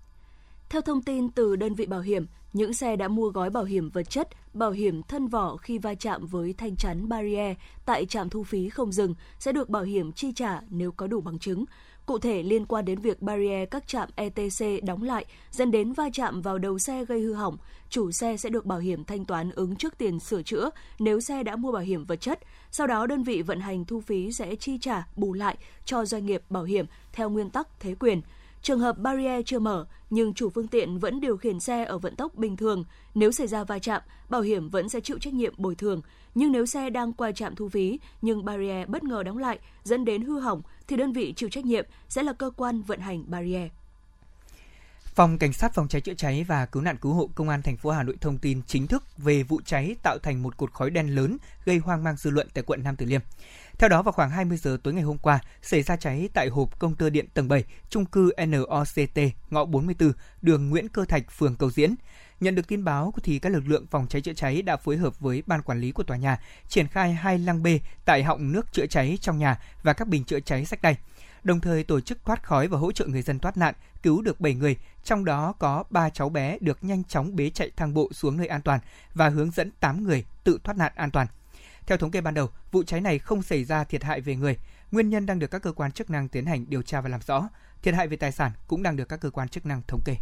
[0.69, 3.89] Theo thông tin từ đơn vị bảo hiểm, những xe đã mua gói bảo hiểm
[3.89, 8.29] vật chất, bảo hiểm thân vỏ khi va chạm với thanh chắn barrier tại trạm
[8.29, 11.65] thu phí không dừng sẽ được bảo hiểm chi trả nếu có đủ bằng chứng.
[12.05, 16.09] Cụ thể liên quan đến việc barrier các trạm ETC đóng lại dẫn đến va
[16.13, 17.57] chạm vào đầu xe gây hư hỏng,
[17.89, 21.43] chủ xe sẽ được bảo hiểm thanh toán ứng trước tiền sửa chữa nếu xe
[21.43, 22.39] đã mua bảo hiểm vật chất.
[22.71, 26.25] Sau đó đơn vị vận hành thu phí sẽ chi trả bù lại cho doanh
[26.25, 28.21] nghiệp bảo hiểm theo nguyên tắc thế quyền.
[28.61, 32.15] Trường hợp barrier chưa mở nhưng chủ phương tiện vẫn điều khiển xe ở vận
[32.15, 32.83] tốc bình thường,
[33.15, 36.01] nếu xảy ra va chạm, bảo hiểm vẫn sẽ chịu trách nhiệm bồi thường.
[36.35, 40.05] Nhưng nếu xe đang qua trạm thu phí nhưng barrier bất ngờ đóng lại dẫn
[40.05, 43.23] đến hư hỏng thì đơn vị chịu trách nhiệm sẽ là cơ quan vận hành
[43.27, 43.69] barrier.
[45.17, 47.77] Phòng Cảnh sát phòng cháy chữa cháy và cứu nạn cứu hộ Công an thành
[47.77, 50.89] phố Hà Nội thông tin chính thức về vụ cháy tạo thành một cột khói
[50.89, 53.21] đen lớn gây hoang mang dư luận tại quận Nam Từ Liêm.
[53.79, 56.79] Theo đó vào khoảng 20 giờ tối ngày hôm qua, xảy ra cháy tại hộp
[56.79, 61.55] công tơ điện tầng 7, trung cư NOCT, ngõ 44, đường Nguyễn Cơ Thạch, phường
[61.55, 61.95] Cầu Diễn.
[62.39, 65.19] Nhận được tin báo thì các lực lượng phòng cháy chữa cháy đã phối hợp
[65.19, 68.73] với ban quản lý của tòa nhà triển khai hai lăng bê tại họng nước
[68.73, 70.97] chữa cháy trong nhà và các bình chữa cháy sách tay
[71.47, 73.73] đồng thời tổ chức thoát khói và hỗ trợ người dân thoát nạn,
[74.07, 77.71] cứu được 7 người, trong đó có 3 cháu bé được nhanh chóng bế chạy
[77.75, 78.79] thang bộ xuống nơi an toàn
[79.13, 81.27] và hướng dẫn 8 người tự thoát nạn an toàn.
[81.85, 84.57] Theo thống kê ban đầu, vụ cháy này không xảy ra thiệt hại về người.
[84.91, 87.21] Nguyên nhân đang được các cơ quan chức năng tiến hành điều tra và làm
[87.27, 87.49] rõ.
[87.81, 90.13] Thiệt hại về tài sản cũng đang được các cơ quan chức năng thống kê.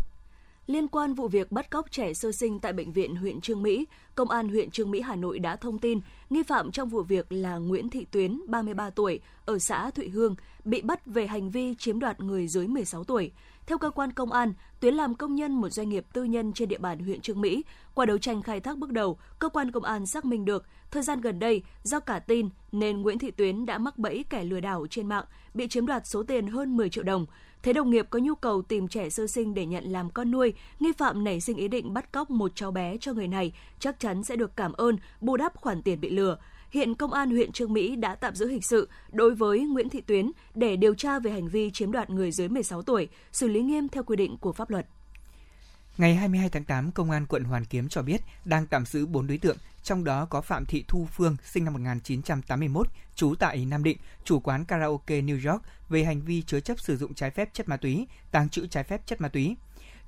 [0.67, 3.85] Liên quan vụ việc bắt cóc trẻ sơ sinh tại bệnh viện huyện Trương Mỹ,
[4.15, 7.31] Công an huyện Trương Mỹ Hà Nội đã thông tin nghi phạm trong vụ việc
[7.31, 11.75] là Nguyễn Thị Tuyến, 33 tuổi, ở xã Thụy Hương, bị bắt về hành vi
[11.75, 13.31] chiếm đoạt người dưới 16 tuổi.
[13.67, 16.69] Theo cơ quan công an, Tuyến làm công nhân một doanh nghiệp tư nhân trên
[16.69, 17.63] địa bàn huyện Trương Mỹ.
[17.93, 21.03] Qua đấu tranh khai thác bước đầu, cơ quan công an xác minh được thời
[21.03, 24.59] gian gần đây do cả tin nên Nguyễn Thị Tuyến đã mắc bẫy kẻ lừa
[24.59, 27.25] đảo trên mạng, bị chiếm đoạt số tiền hơn 10 triệu đồng.
[27.63, 30.53] Thế đồng nghiệp có nhu cầu tìm trẻ sơ sinh để nhận làm con nuôi,
[30.79, 33.99] nghi phạm nảy sinh ý định bắt cóc một cháu bé cho người này, chắc
[33.99, 36.37] chắn sẽ được cảm ơn bù đắp khoản tiền bị lừa.
[36.75, 40.01] Hiện Công an huyện Trương Mỹ đã tạm giữ hình sự đối với Nguyễn Thị
[40.01, 43.61] Tuyến để điều tra về hành vi chiếm đoạt người dưới 16 tuổi, xử lý
[43.61, 44.87] nghiêm theo quy định của pháp luật.
[45.97, 49.27] Ngày 22 tháng 8, Công an quận Hoàn Kiếm cho biết đang tạm giữ 4
[49.27, 53.83] đối tượng, trong đó có Phạm Thị Thu Phương, sinh năm 1981, trú tại Nam
[53.83, 57.49] Định, chủ quán karaoke New York về hành vi chứa chấp sử dụng trái phép
[57.53, 59.55] chất ma túy, tàng trữ trái phép chất ma túy.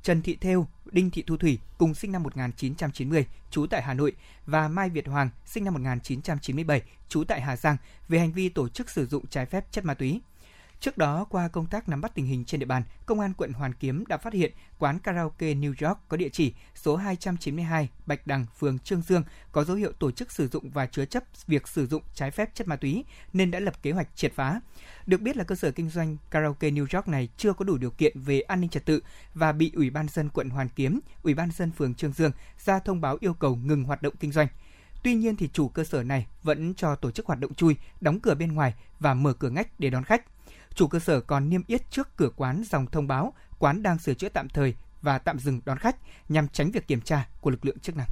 [0.04, 4.14] Trần Thị Thêu, Đinh Thị Thu Thủy cùng sinh năm 1990, trú tại Hà Nội
[4.46, 7.78] và Mai Việt Hoàng, sinh năm 1997, trú tại Hà Giang
[8.10, 10.22] về hành vi tổ chức sử dụng trái phép chất ma túy.
[10.80, 13.54] Trước đó, qua công tác nắm bắt tình hình trên địa bàn, Công an quận
[13.54, 18.28] Hoàn Kiếm đã phát hiện quán karaoke New York có địa chỉ số 292 Bạch
[18.28, 21.68] Đằng, phường Trương Dương có dấu hiệu tổ chức sử dụng và chứa chấp việc
[21.68, 24.62] sử dụng trái phép chất ma túy nên đã lập kế hoạch triệt phá.
[25.06, 27.92] Được biết là cơ sở kinh doanh karaoke New York này chưa có đủ điều
[27.92, 31.34] kiện về an ninh trật tự và bị Ủy ban dân quận Hoàn Kiếm, Ủy
[31.34, 32.32] ban dân phường Trương Dương
[32.66, 34.48] ra thông báo yêu cầu ngừng hoạt động kinh doanh.
[35.04, 38.20] Tuy nhiên thì chủ cơ sở này vẫn cho tổ chức hoạt động chui, đóng
[38.20, 40.24] cửa bên ngoài và mở cửa ngách để đón khách.
[40.78, 44.14] Chủ cơ sở còn niêm yết trước cửa quán dòng thông báo quán đang sửa
[44.14, 45.96] chữa tạm thời và tạm dừng đón khách
[46.30, 48.08] nhằm tránh việc kiểm tra của lực lượng chức năng.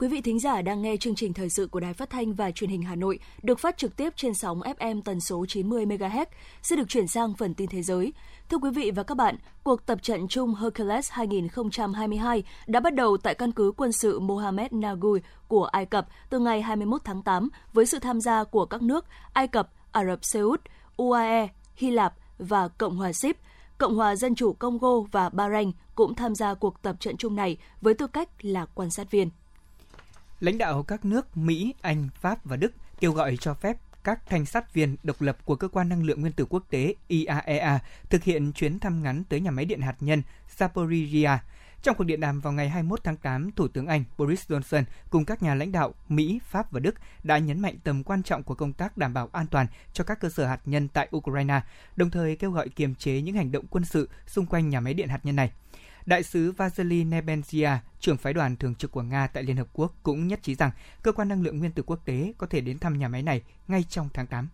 [0.00, 2.50] Quý vị thính giả đang nghe chương trình thời sự của Đài Phát thanh và
[2.50, 6.26] Truyền hình Hà Nội, được phát trực tiếp trên sóng FM tần số 90 MHz.
[6.62, 8.12] Sẽ được chuyển sang phần tin thế giới.
[8.48, 13.16] Thưa quý vị và các bạn, cuộc tập trận chung Hercules 2022 đã bắt đầu
[13.16, 17.48] tại căn cứ quân sự Mohammed Nagui của Ai Cập từ ngày 21 tháng 8
[17.72, 20.60] với sự tham gia của các nước Ai Cập, Ả Rập Xê Út,
[20.96, 23.36] UAE, Hy Lạp và Cộng hòa Sip.
[23.78, 27.56] Cộng hòa Dân chủ Congo và Bahrain cũng tham gia cuộc tập trận chung này
[27.80, 29.30] với tư cách là quan sát viên.
[30.40, 34.46] Lãnh đạo các nước Mỹ, Anh, Pháp và Đức kêu gọi cho phép các thanh
[34.46, 37.78] sát viên độc lập của cơ quan năng lượng nguyên tử quốc tế IAEA
[38.10, 40.22] thực hiện chuyến thăm ngắn tới nhà máy điện hạt nhân
[40.58, 41.38] Zaporizhia.
[41.82, 45.24] Trong cuộc điện đàm vào ngày 21 tháng 8, Thủ tướng Anh Boris Johnson cùng
[45.24, 48.54] các nhà lãnh đạo Mỹ, Pháp và Đức đã nhấn mạnh tầm quan trọng của
[48.54, 51.60] công tác đảm bảo an toàn cho các cơ sở hạt nhân tại Ukraine,
[51.96, 54.94] đồng thời kêu gọi kiềm chế những hành động quân sự xung quanh nhà máy
[54.94, 55.50] điện hạt nhân này.
[56.06, 59.94] Đại sứ Vasily Nebenzia, trưởng phái đoàn thường trực của Nga tại Liên Hợp Quốc
[60.02, 60.70] cũng nhất trí rằng
[61.02, 63.42] cơ quan năng lượng nguyên tử quốc tế có thể đến thăm nhà máy này
[63.68, 64.48] ngay trong tháng 8.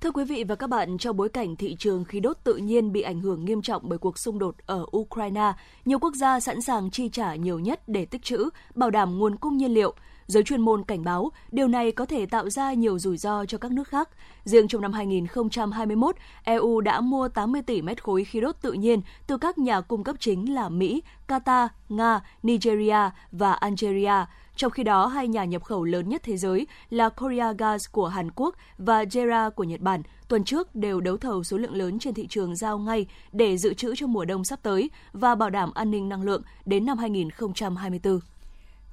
[0.00, 2.92] Thưa quý vị và các bạn, trong bối cảnh thị trường khí đốt tự nhiên
[2.92, 5.52] bị ảnh hưởng nghiêm trọng bởi cuộc xung đột ở Ukraine,
[5.84, 9.36] nhiều quốc gia sẵn sàng chi trả nhiều nhất để tích trữ, bảo đảm nguồn
[9.36, 9.94] cung nhiên liệu.
[10.26, 13.58] Giới chuyên môn cảnh báo điều này có thể tạo ra nhiều rủi ro cho
[13.58, 14.08] các nước khác.
[14.44, 19.00] Riêng trong năm 2021, EU đã mua 80 tỷ mét khối khí đốt tự nhiên
[19.26, 24.26] từ các nhà cung cấp chính là Mỹ, Qatar, Nga, Nigeria và Algeria.
[24.56, 28.08] Trong khi đó, hai nhà nhập khẩu lớn nhất thế giới là Korea Gas của
[28.08, 31.98] Hàn Quốc và JERA của Nhật Bản tuần trước đều đấu thầu số lượng lớn
[31.98, 35.50] trên thị trường giao ngay để dự trữ cho mùa đông sắp tới và bảo
[35.50, 38.20] đảm an ninh năng lượng đến năm 2024.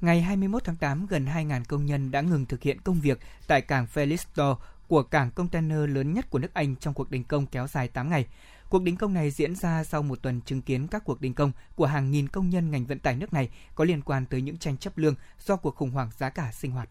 [0.04, 3.62] Ngày 21 tháng 8, gần 2.000 công nhân đã ngừng thực hiện công việc tại
[3.62, 4.56] cảng Felixstowe
[4.88, 8.10] của cảng container lớn nhất của nước Anh trong cuộc đình công kéo dài 8
[8.10, 8.26] ngày.
[8.70, 11.52] Cuộc đình công này diễn ra sau một tuần chứng kiến các cuộc đình công
[11.76, 14.58] của hàng nghìn công nhân ngành vận tải nước này có liên quan tới những
[14.58, 16.90] tranh chấp lương do cuộc khủng hoảng giá cả sinh hoạt.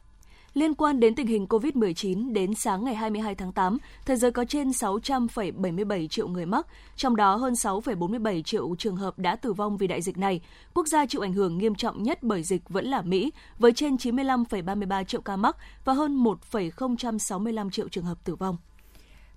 [0.54, 4.44] Liên quan đến tình hình COVID-19, đến sáng ngày 22 tháng 8, thế giới có
[4.44, 9.76] trên 600,77 triệu người mắc, trong đó hơn 6,47 triệu trường hợp đã tử vong
[9.76, 10.40] vì đại dịch này.
[10.74, 13.96] Quốc gia chịu ảnh hưởng nghiêm trọng nhất bởi dịch vẫn là Mỹ, với trên
[13.96, 18.56] 95,33 triệu ca mắc và hơn 1,065 triệu trường hợp tử vong.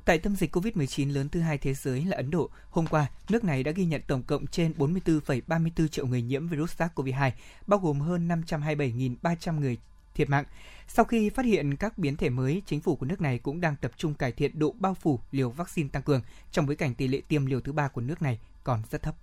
[0.05, 3.43] Tại tâm dịch COVID-19 lớn thứ hai thế giới là Ấn Độ, hôm qua, nước
[3.43, 7.31] này đã ghi nhận tổng cộng trên 44,34 triệu người nhiễm virus SARS-CoV-2,
[7.67, 9.77] bao gồm hơn 527.300 người
[10.15, 10.45] thiệt mạng.
[10.87, 13.75] Sau khi phát hiện các biến thể mới, chính phủ của nước này cũng đang
[13.81, 17.07] tập trung cải thiện độ bao phủ liều vaccine tăng cường trong bối cảnh tỷ
[17.07, 19.15] lệ tiêm liều thứ ba của nước này còn rất thấp.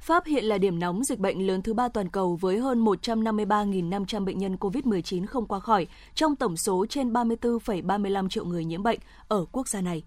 [0.00, 4.24] Pháp hiện là điểm nóng dịch bệnh lớn thứ ba toàn cầu với hơn 153.500
[4.24, 8.98] bệnh nhân COVID-19 không qua khỏi, trong tổng số trên 34,35 triệu người nhiễm bệnh
[9.28, 10.02] ở quốc gia này.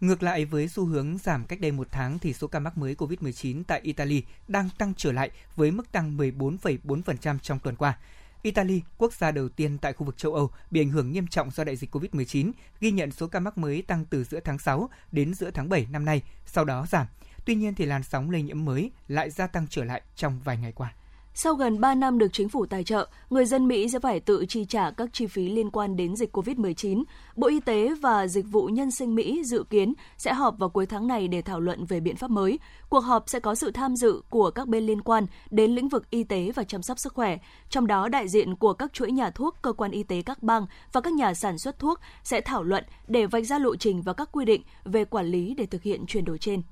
[0.00, 2.94] Ngược lại với xu hướng giảm cách đây một tháng thì số ca mắc mới
[2.94, 7.98] COVID-19 tại Italy đang tăng trở lại với mức tăng 14,4% trong tuần qua.
[8.42, 11.50] Italy, quốc gia đầu tiên tại khu vực châu Âu bị ảnh hưởng nghiêm trọng
[11.50, 14.90] do đại dịch COVID-19, ghi nhận số ca mắc mới tăng từ giữa tháng 6
[15.12, 17.06] đến giữa tháng 7 năm nay, sau đó giảm.
[17.44, 20.56] Tuy nhiên thì làn sóng lây nhiễm mới lại gia tăng trở lại trong vài
[20.56, 20.94] ngày qua.
[21.42, 24.44] Sau gần 3 năm được chính phủ tài trợ, người dân Mỹ sẽ phải tự
[24.48, 27.02] chi trả các chi phí liên quan đến dịch COVID-19.
[27.36, 30.86] Bộ Y tế và Dịch vụ Nhân sinh Mỹ dự kiến sẽ họp vào cuối
[30.86, 32.58] tháng này để thảo luận về biện pháp mới.
[32.88, 36.10] Cuộc họp sẽ có sự tham dự của các bên liên quan đến lĩnh vực
[36.10, 39.30] y tế và chăm sóc sức khỏe, trong đó đại diện của các chuỗi nhà
[39.30, 42.62] thuốc, cơ quan y tế các bang và các nhà sản xuất thuốc sẽ thảo
[42.62, 45.82] luận để vạch ra lộ trình và các quy định về quản lý để thực
[45.82, 46.62] hiện chuyển đổi trên.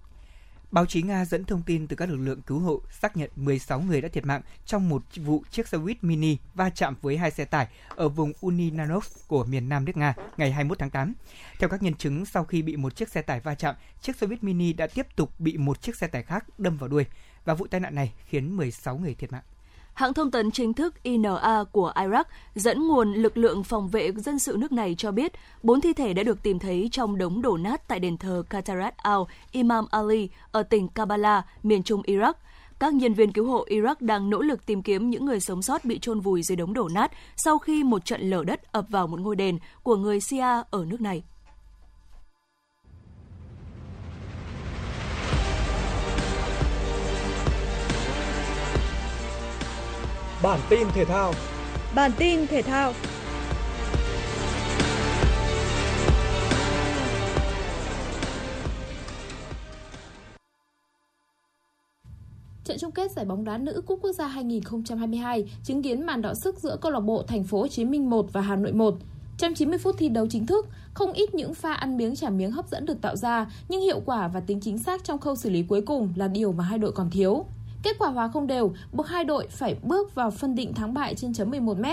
[0.71, 3.81] Báo chí Nga dẫn thông tin từ các lực lượng cứu hộ xác nhận 16
[3.81, 7.31] người đã thiệt mạng trong một vụ chiếc xe buýt mini va chạm với hai
[7.31, 11.15] xe tải ở vùng Uninanov của miền Nam nước Nga ngày 21 tháng 8.
[11.59, 14.27] Theo các nhân chứng, sau khi bị một chiếc xe tải va chạm, chiếc xe
[14.27, 17.07] buýt mini đã tiếp tục bị một chiếc xe tải khác đâm vào đuôi
[17.45, 19.45] và vụ tai nạn này khiến 16 người thiệt mạng.
[19.99, 24.39] Hãng thông tấn chính thức INA của Iraq dẫn nguồn lực lượng phòng vệ dân
[24.39, 25.33] sự nước này cho biết
[25.63, 28.97] bốn thi thể đã được tìm thấy trong đống đổ nát tại đền thờ Katarat
[28.97, 29.19] al
[29.53, 32.33] Imam Ali ở tỉnh Kabbalah, miền trung Iraq.
[32.79, 35.85] Các nhân viên cứu hộ Iraq đang nỗ lực tìm kiếm những người sống sót
[35.85, 39.07] bị chôn vùi dưới đống đổ nát sau khi một trận lở đất ập vào
[39.07, 41.23] một ngôi đền của người Shia ở nước này.
[50.43, 51.33] Bản tin thể thao.
[51.95, 52.93] Bản tin thể thao.
[62.65, 66.33] Trận chung kết giải bóng đá nữ Cúp Quốc gia 2022 chứng kiến màn đọ
[66.35, 68.95] sức giữa câu lạc bộ Thành phố Hồ Chí Minh 1 và Hà Nội 1.
[69.39, 72.51] Trong 90 phút thi đấu chính thức, không ít những pha ăn miếng trả miếng
[72.51, 75.51] hấp dẫn được tạo ra, nhưng hiệu quả và tính chính xác trong khâu xử
[75.51, 77.47] lý cuối cùng là điều mà hai đội còn thiếu.
[77.83, 81.15] Kết quả hòa không đều, buộc hai đội phải bước vào phân định thắng bại
[81.15, 81.85] trên chấm 11 m.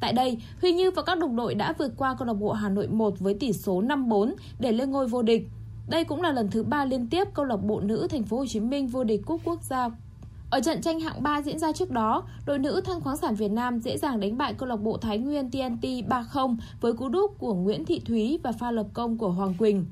[0.00, 2.68] Tại đây, Huy Như và các đồng đội đã vượt qua câu lạc bộ Hà
[2.68, 5.48] Nội 1 với tỷ số 5-4 để lên ngôi vô địch.
[5.88, 8.46] Đây cũng là lần thứ ba liên tiếp câu lạc bộ nữ Thành phố Hồ
[8.46, 9.90] Chí Minh vô địch cúp quốc gia.
[10.50, 13.50] Ở trận tranh hạng 3 diễn ra trước đó, đội nữ Than khoáng sản Việt
[13.50, 17.34] Nam dễ dàng đánh bại câu lạc bộ Thái Nguyên TNT 3-0 với cú đúp
[17.38, 19.86] của Nguyễn Thị Thúy và pha lập công của Hoàng Quỳnh.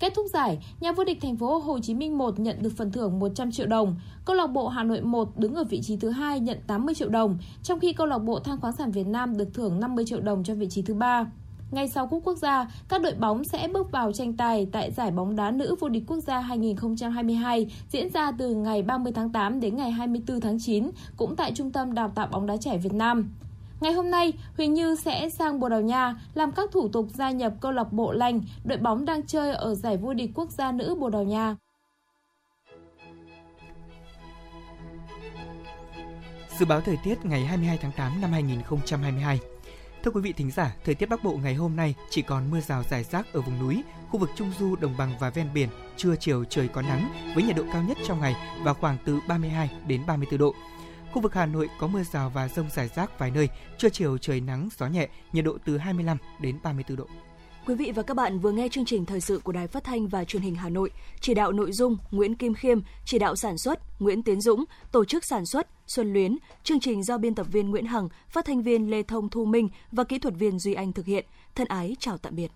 [0.00, 2.92] Kết thúc giải, nhà vô địch thành phố Hồ Chí Minh 1 nhận được phần
[2.92, 6.10] thưởng 100 triệu đồng, câu lạc bộ Hà Nội 1 đứng ở vị trí thứ
[6.10, 9.36] hai nhận 80 triệu đồng, trong khi câu lạc bộ Than khoáng sản Việt Nam
[9.36, 11.26] được thưởng 50 triệu đồng cho vị trí thứ ba.
[11.70, 15.10] Ngay sau cúp quốc gia, các đội bóng sẽ bước vào tranh tài tại giải
[15.10, 19.60] bóng đá nữ vô địch quốc gia 2022 diễn ra từ ngày 30 tháng 8
[19.60, 22.92] đến ngày 24 tháng 9, cũng tại Trung tâm Đào tạo bóng đá trẻ Việt
[22.92, 23.30] Nam.
[23.80, 27.30] Ngày hôm nay, Huỳnh Như sẽ sang Bồ Đào Nha làm các thủ tục gia
[27.30, 30.72] nhập câu lạc bộ Lành, đội bóng đang chơi ở giải vô địch quốc gia
[30.72, 31.56] nữ Bồ Đào Nha.
[36.58, 39.40] Dự báo thời tiết ngày 22 tháng 8 năm 2022.
[40.04, 42.60] Thưa quý vị thính giả, thời tiết Bắc Bộ ngày hôm nay chỉ còn mưa
[42.60, 45.68] rào rải rác ở vùng núi, khu vực trung du, đồng bằng và ven biển,
[45.96, 49.18] trưa chiều trời có nắng với nhiệt độ cao nhất trong ngày vào khoảng từ
[49.28, 50.54] 32 đến 34 độ.
[51.12, 54.18] Khu vực Hà Nội có mưa rào và rông rải rác vài nơi, trưa chiều
[54.18, 57.04] trời nắng, gió nhẹ, nhiệt độ từ 25 đến 34 độ.
[57.66, 60.08] Quý vị và các bạn vừa nghe chương trình thời sự của Đài Phát thanh
[60.08, 63.58] và Truyền hình Hà Nội, chỉ đạo nội dung Nguyễn Kim Khiêm, chỉ đạo sản
[63.58, 67.46] xuất Nguyễn Tiến Dũng, tổ chức sản xuất Xuân Luyến, chương trình do biên tập
[67.52, 70.74] viên Nguyễn Hằng, phát thanh viên Lê Thông Thu Minh và kỹ thuật viên Duy
[70.74, 71.24] Anh thực hiện.
[71.54, 72.50] Thân ái chào tạm biệt.